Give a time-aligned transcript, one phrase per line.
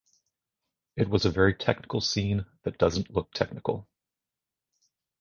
[0.95, 3.87] It was a very technical scene that doesn't look technical.